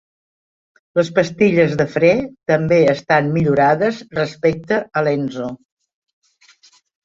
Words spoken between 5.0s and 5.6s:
l'Enzo.